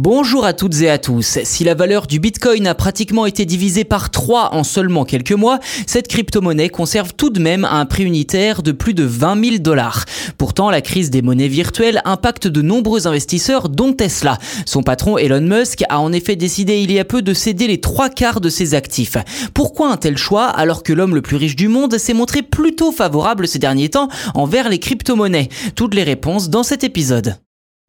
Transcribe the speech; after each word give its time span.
Bonjour 0.00 0.44
à 0.44 0.52
toutes 0.52 0.80
et 0.80 0.88
à 0.88 0.96
tous. 0.96 1.40
Si 1.42 1.64
la 1.64 1.74
valeur 1.74 2.06
du 2.06 2.20
Bitcoin 2.20 2.68
a 2.68 2.76
pratiquement 2.76 3.26
été 3.26 3.44
divisée 3.44 3.82
par 3.82 4.10
3 4.10 4.54
en 4.54 4.62
seulement 4.62 5.04
quelques 5.04 5.32
mois, 5.32 5.58
cette 5.88 6.06
crypto-monnaie 6.06 6.68
conserve 6.68 7.14
tout 7.14 7.30
de 7.30 7.40
même 7.40 7.64
un 7.64 7.84
prix 7.84 8.04
unitaire 8.04 8.62
de 8.62 8.70
plus 8.70 8.94
de 8.94 9.02
20 9.02 9.44
000 9.44 9.56
dollars. 9.58 10.04
Pourtant, 10.38 10.70
la 10.70 10.82
crise 10.82 11.10
des 11.10 11.20
monnaies 11.20 11.48
virtuelles 11.48 12.00
impacte 12.04 12.46
de 12.46 12.62
nombreux 12.62 13.08
investisseurs, 13.08 13.68
dont 13.68 13.92
Tesla. 13.92 14.38
Son 14.66 14.84
patron 14.84 15.18
Elon 15.18 15.40
Musk 15.40 15.82
a 15.88 15.98
en 15.98 16.12
effet 16.12 16.36
décidé 16.36 16.78
il 16.78 16.92
y 16.92 17.00
a 17.00 17.04
peu 17.04 17.20
de 17.20 17.34
céder 17.34 17.66
les 17.66 17.80
trois 17.80 18.08
quarts 18.08 18.40
de 18.40 18.50
ses 18.50 18.74
actifs. 18.74 19.16
Pourquoi 19.52 19.90
un 19.90 19.96
tel 19.96 20.16
choix 20.16 20.46
alors 20.46 20.84
que 20.84 20.92
l'homme 20.92 21.16
le 21.16 21.22
plus 21.22 21.36
riche 21.36 21.56
du 21.56 21.66
monde 21.66 21.98
s'est 21.98 22.14
montré 22.14 22.42
plutôt 22.42 22.92
favorable 22.92 23.48
ces 23.48 23.58
derniers 23.58 23.88
temps 23.88 24.08
envers 24.36 24.68
les 24.68 24.78
crypto-monnaies? 24.78 25.48
Toutes 25.74 25.94
les 25.94 26.04
réponses 26.04 26.50
dans 26.50 26.62
cet 26.62 26.84
épisode. 26.84 27.34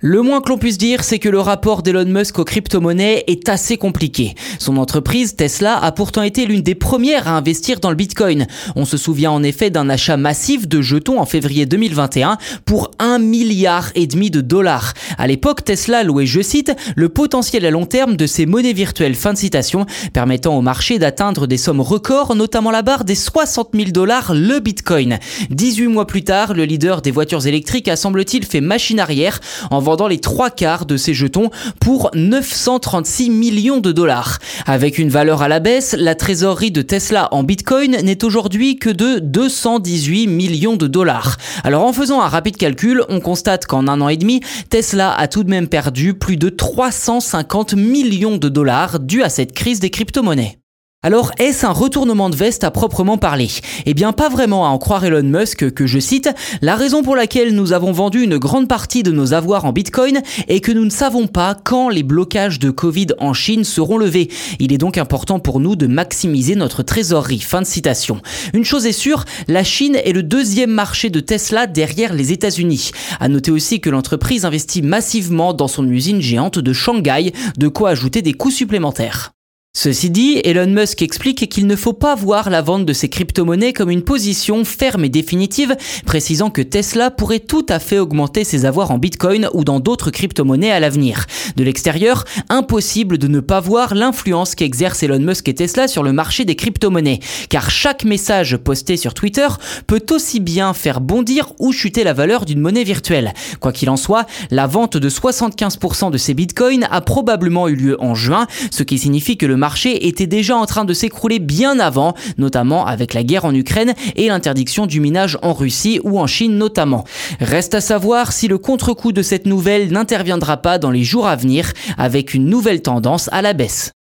Le 0.02 0.22
moins 0.22 0.40
que 0.40 0.48
l'on 0.48 0.58
puisse 0.58 0.78
dire, 0.78 1.04
c'est 1.04 1.20
que 1.20 1.28
le 1.28 1.42
rapport 1.42 1.84
d'Elon 1.84 2.06
Musk 2.06 2.40
aux 2.40 2.46
crypto-monnaies 2.46 3.26
est 3.28 3.50
assez 3.50 3.76
compliqué. 3.76 4.34
Son 4.58 4.78
entreprise, 4.78 5.36
Tesla, 5.36 5.78
a 5.78 5.92
pourtant 5.92 6.22
été 6.22 6.46
l'une 6.46 6.62
des 6.62 6.74
premières 6.74 7.28
à 7.28 7.32
investir 7.36 7.82
dans 7.82 7.90
le 7.90 7.98
Bitcoin. 7.98 8.48
On 8.78 8.86
se 8.86 8.96
souvient 8.96 9.32
en 9.32 9.44
effet 9.44 9.72
d'un 9.72 9.90
achat 9.90 10.16
massif 10.16 10.70
de 10.70 10.82
jetons 10.82 11.20
en 11.20 11.26
février 11.26 11.66
2021 11.66 12.38
pour 12.64 12.92
1 13.00 13.20
milliard 13.20 13.92
et 13.94 14.08
demi 14.08 14.32
de 14.32 14.40
dollars. 14.40 14.94
À 15.18 15.28
l'époque, 15.28 15.66
Tesla 15.66 16.06
louait, 16.06 16.26
je 16.26 16.40
cite, 16.40 16.72
le 16.96 17.10
potentiel 17.10 17.66
à 17.66 17.70
long 17.70 17.86
terme 17.86 18.16
de 18.16 18.26
ces 18.26 18.46
monnaies 18.46 18.72
virtuelles, 18.72 19.16
fin 19.16 19.34
de 19.34 19.38
citation, 19.38 19.86
permettant 20.14 20.58
au 20.58 20.62
marché 20.62 20.98
d'atteindre 20.98 21.46
des 21.46 21.58
sommes 21.58 21.82
records, 21.82 22.36
notamment 22.36 22.72
la 22.72 22.84
barre 22.84 23.04
des 23.04 23.16
60 23.16 23.72
000 23.74 23.90
dollars 23.92 24.34
le 24.34 24.62
Bitcoin. 24.62 25.20
18 25.50 25.88
mois 25.88 26.08
plus 26.08 26.24
tard, 26.24 26.54
le 26.54 26.64
leader 26.64 27.02
des 27.02 27.12
voitures 27.12 27.48
électriques 27.48 27.90
a 27.90 27.98
semble-t-il 27.98 28.46
fait 28.46 28.62
machine 28.62 29.02
arrière 29.02 29.42
en 29.72 29.89
les 30.08 30.20
trois 30.20 30.50
quarts 30.50 30.86
de 30.86 30.98
ces 30.98 31.14
jetons 31.14 31.50
pour 31.80 32.12
936 32.14 33.30
millions 33.30 33.80
de 33.80 33.92
dollars. 33.92 34.40
Avec 34.66 34.98
une 34.98 35.10
valeur 35.10 35.42
à 35.42 35.48
la 35.48 35.60
baisse, 35.60 35.96
la 35.98 36.16
trésorerie 36.16 36.72
de 36.72 36.82
Tesla 36.82 37.28
en 37.32 37.44
Bitcoin 37.44 37.98
n'est 38.04 38.24
aujourd'hui 38.24 38.78
que 38.78 38.90
de 38.90 39.20
218 39.20 40.28
millions 40.28 40.76
de 40.76 40.88
dollars. 40.88 41.38
Alors 41.64 41.84
en 41.84 41.94
faisant 41.94 42.22
un 42.22 42.28
rapide 42.28 42.58
calcul, 42.58 43.04
on 43.10 43.20
constate 43.20 43.66
qu'en 43.66 43.88
un 43.88 44.02
an 44.02 44.10
et 44.10 44.18
demi, 44.18 44.42
Tesla 44.70 45.14
a 45.14 45.28
tout 45.28 45.44
de 45.44 45.50
même 45.50 45.68
perdu 45.68 46.14
plus 46.14 46.38
de 46.38 46.50
350 46.50 47.74
millions 47.74 48.38
de 48.38 48.50
dollars 48.50 49.00
dû 49.00 49.24
à 49.24 49.30
cette 49.30 49.54
crise 49.54 49.80
des 49.80 49.90
crypto-monnaies. 49.90 50.60
Alors, 51.02 51.32
est-ce 51.40 51.66
un 51.66 51.72
retournement 51.72 52.30
de 52.30 52.36
veste 52.36 52.66
à 52.66 52.72
proprement 52.72 53.18
parler? 53.18 53.48
Eh 53.86 53.94
bien, 53.94 54.12
pas 54.12 54.28
vraiment 54.28 54.66
à 54.66 54.70
en 54.70 54.78
croire 54.78 55.06
Elon 55.06 55.24
Musk, 55.24 55.72
que 55.72 55.88
je 55.88 55.98
cite, 55.98 56.30
la 56.62 56.76
raison 56.76 57.04
pour 57.04 57.16
laquelle 57.16 57.56
nous 57.56 57.72
avons 57.72 57.94
vendu 57.94 58.22
une 58.22 58.38
grande 58.38 58.68
partie 58.68 59.02
de 59.02 59.14
nos 59.14 59.34
avoirs 59.34 59.64
en 59.64 59.72
Bitcoin 59.72 60.22
est 60.50 60.60
que 60.60 60.74
nous 60.74 60.84
ne 60.84 60.90
savons 60.90 61.28
pas 61.28 61.56
quand 61.56 61.88
les 61.88 62.04
blocages 62.04 62.60
de 62.60 62.70
Covid 62.70 63.08
en 63.20 63.34
Chine 63.34 63.64
seront 63.64 63.98
levés. 63.98 64.30
Il 64.60 64.74
est 64.74 64.78
donc 64.78 64.98
important 64.98 65.40
pour 65.40 65.62
nous 65.62 65.78
de 65.78 65.88
maximiser 65.88 66.56
notre 66.56 66.84
trésorerie. 66.84 67.40
Fin 67.40 67.62
de 67.62 67.68
citation. 67.68 68.20
Une 68.54 68.66
chose 68.66 68.86
est 68.86 68.92
sûre, 68.92 69.24
la 69.48 69.64
Chine 69.64 69.96
est 70.04 70.12
le 70.12 70.22
deuxième 70.22 70.72
marché 70.72 71.10
de 71.10 71.22
Tesla 71.22 71.66
derrière 71.66 72.12
les 72.12 72.34
États-Unis. 72.34 72.92
À 73.22 73.30
noter 73.30 73.52
aussi 73.52 73.80
que 73.80 73.90
l'entreprise 73.90 74.44
investit 74.44 74.82
massivement 74.82 75.54
dans 75.54 75.70
son 75.70 75.88
usine 75.90 76.20
géante 76.20 76.60
de 76.60 76.74
Shanghai, 76.74 77.32
de 77.58 77.68
quoi 77.70 77.92
ajouter 77.92 78.22
des 78.22 78.34
coûts 78.34 78.52
supplémentaires. 78.52 79.32
Ceci 79.72 80.10
dit, 80.10 80.42
Elon 80.44 80.66
Musk 80.66 81.04
explique 81.04 81.48
qu'il 81.48 81.68
ne 81.68 81.76
faut 81.76 81.94
pas 81.94 82.16
voir 82.16 82.50
la 82.50 82.64
vente 82.64 82.88
de 82.88 82.92
ces 82.92 83.08
crypto-monnaies 83.08 83.72
comme 83.72 83.92
une 83.92 84.02
position 84.02 84.66
ferme 84.66 85.06
et 85.06 85.10
définitive, 85.10 85.76
précisant 86.08 86.50
que 86.50 86.64
Tesla 86.64 87.12
pourrait 87.12 87.40
tout 87.40 87.68
à 87.70 87.78
fait 87.78 88.00
augmenter 88.00 88.44
ses 88.44 88.66
avoirs 88.66 88.90
en 88.90 88.98
Bitcoin 88.98 89.48
ou 89.54 89.64
dans 89.64 89.80
d'autres 89.80 90.10
crypto-monnaies 90.10 90.72
à 90.72 90.80
l'avenir. 90.80 91.28
De 91.56 91.64
l'extérieur, 91.64 92.26
impossible 92.50 93.20
de 93.20 93.28
ne 93.28 93.42
pas 93.42 93.60
voir 93.60 93.94
l'influence 93.94 94.56
qu'exerce 94.56 95.04
Elon 95.04 95.20
Musk 95.20 95.48
et 95.48 95.54
Tesla 95.54 95.88
sur 95.88 96.02
le 96.02 96.14
marché 96.14 96.46
des 96.46 96.56
crypto-monnaies, 96.56 97.20
car 97.50 97.70
chaque 97.70 98.06
message 98.06 98.58
posté 98.58 98.98
sur 98.98 99.14
Twitter 99.14 99.48
peut 99.86 100.04
aussi 100.10 100.40
bien 100.40 100.74
faire 100.74 101.00
bondir 101.00 101.54
ou 101.60 101.72
chuter 101.72 102.04
la 102.04 102.14
valeur 102.14 102.46
d'une 102.46 102.60
monnaie 102.60 102.84
virtuelle. 102.84 103.36
Quoi 103.60 103.72
qu'il 103.72 103.92
en 103.92 103.98
soit, 103.98 104.26
la 104.50 104.66
vente 104.66 104.98
de 104.98 105.10
75% 105.10 106.10
de 106.10 106.18
ces 106.18 106.34
bitcoins 106.34 106.88
a 106.90 107.02
probablement 107.02 107.68
eu 107.68 107.76
lieu 107.76 108.02
en 108.02 108.16
juin, 108.16 108.48
ce 108.72 108.82
qui 108.82 108.98
signifie 108.98 109.38
que 109.38 109.46
le 109.46 109.59
marché 109.60 110.08
était 110.08 110.26
déjà 110.26 110.58
en 110.58 110.66
train 110.66 110.86
de 110.86 110.94
s'écrouler 110.94 111.38
bien 111.38 111.80
avant, 111.80 112.16
notamment 112.38 112.88
avec 112.88 113.14
la 113.14 113.24
guerre 113.24 113.46
en 113.46 113.54
Ukraine 113.54 113.94
et 114.16 114.28
l'interdiction 114.30 114.88
du 114.88 115.00
minage 115.00 115.38
en 115.44 115.54
Russie 115.54 116.00
ou 116.04 116.20
en 116.20 116.26
Chine 116.26 116.58
notamment. 116.58 117.04
Reste 117.40 117.76
à 117.76 117.82
savoir 117.82 118.32
si 118.32 118.48
le 118.48 118.58
contre-coup 118.58 119.12
de 119.12 119.22
cette 119.22 119.46
nouvelle 119.46 119.92
n'interviendra 119.92 120.58
pas 120.58 120.80
dans 120.80 120.92
les 120.92 121.04
jours 121.04 121.28
à 121.28 121.36
venir 121.36 121.72
avec 121.98 122.34
une 122.34 122.46
nouvelle 122.46 122.82
tendance 122.82 123.30
à 123.32 123.42
la 123.42 123.54
baisse. 123.54 123.92